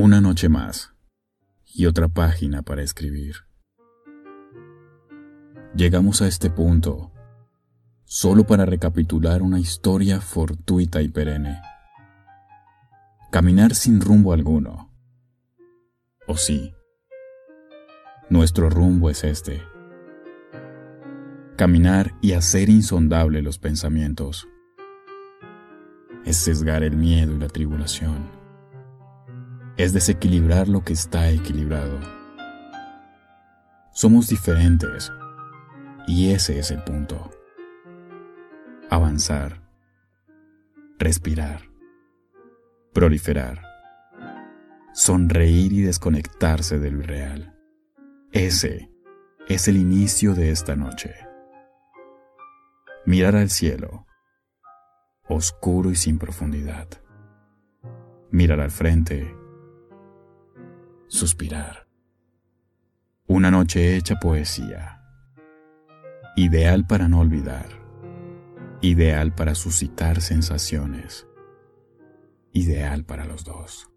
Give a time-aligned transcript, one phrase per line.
[0.00, 0.94] Una noche más
[1.74, 3.34] y otra página para escribir.
[5.74, 7.10] Llegamos a este punto
[8.04, 11.60] solo para recapitular una historia fortuita y perenne.
[13.32, 14.94] Caminar sin rumbo alguno.
[16.28, 16.72] ¿O sí?
[18.30, 19.64] Nuestro rumbo es este.
[21.56, 24.46] Caminar y hacer insondable los pensamientos.
[26.24, 28.37] Es sesgar el miedo y la tribulación.
[29.78, 32.00] Es desequilibrar lo que está equilibrado.
[33.92, 35.12] Somos diferentes
[36.08, 37.30] y ese es el punto.
[38.90, 39.62] Avanzar.
[40.98, 41.70] Respirar.
[42.92, 43.62] Proliferar.
[44.94, 47.56] Sonreír y desconectarse de lo irreal.
[48.32, 48.90] Ese
[49.46, 51.14] es el inicio de esta noche.
[53.06, 54.06] Mirar al cielo,
[55.28, 56.88] oscuro y sin profundidad.
[58.32, 59.37] Mirar al frente,
[61.08, 61.86] suspirar.
[63.26, 64.98] Una noche hecha poesía
[66.38, 67.66] Ideal para no olvidar.
[68.80, 71.26] Ideal para suscitar sensaciones.
[72.52, 73.90] Ideal para los dos.